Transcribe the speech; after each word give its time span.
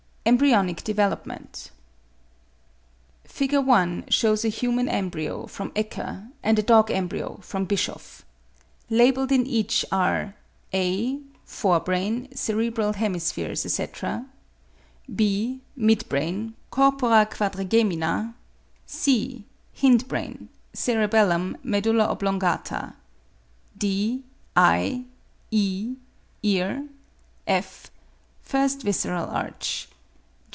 EMBRYONIC 0.23 0.83
DEVELOPMENT. 0.83 1.71
[Fig. 3.25 3.53
1. 3.55 4.03
Shows 4.11 4.45
a 4.45 4.49
human 4.49 4.87
embryo, 4.87 5.47
from 5.47 5.71
Ecker, 5.71 6.29
and 6.43 6.59
a 6.59 6.61
dog 6.61 6.91
embryo, 6.91 7.39
from 7.41 7.65
Bischoff. 7.65 8.23
Labelled 8.91 9.31
in 9.31 9.47
each 9.47 9.83
are: 9.91 10.35
a. 10.75 11.19
Fore 11.43 11.79
brain, 11.79 12.29
cerebral 12.35 12.93
hemispheres, 12.93 13.65
etc. 13.65 14.27
b. 15.13 15.59
Mid 15.75 16.07
brain, 16.07 16.53
corpora 16.69 17.25
quadrigemina. 17.25 18.35
c. 18.85 19.43
Hind 19.75 20.07
brain, 20.07 20.49
cerebellum, 20.71 21.57
medulla 21.63 22.03
oblongata. 22.05 22.93
d. 23.75 24.23
Eye. 24.55 25.03
e. 25.49 25.95
Ear. 26.43 26.87
f. 27.47 27.89
First 28.43 28.83
visceral 28.83 29.25
arch. 29.27 29.87